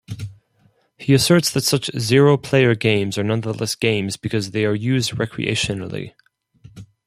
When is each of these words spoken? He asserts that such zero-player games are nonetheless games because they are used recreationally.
He 0.97 1.13
asserts 1.13 1.51
that 1.51 1.61
such 1.63 1.91
zero-player 1.95 2.73
games 2.73 3.19
are 3.19 3.23
nonetheless 3.23 3.75
games 3.75 4.17
because 4.17 4.49
they 4.49 4.65
are 4.65 4.73
used 4.73 5.11
recreationally. 5.11 6.13